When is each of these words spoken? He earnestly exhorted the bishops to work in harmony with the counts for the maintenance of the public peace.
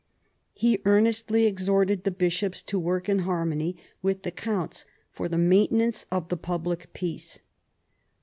He 0.55 0.81
earnestly 0.83 1.45
exhorted 1.45 2.05
the 2.05 2.09
bishops 2.09 2.63
to 2.63 2.79
work 2.79 3.07
in 3.07 3.19
harmony 3.19 3.77
with 4.01 4.23
the 4.23 4.31
counts 4.31 4.87
for 5.11 5.29
the 5.29 5.37
maintenance 5.37 6.07
of 6.11 6.29
the 6.29 6.37
public 6.37 6.91
peace. 6.93 7.37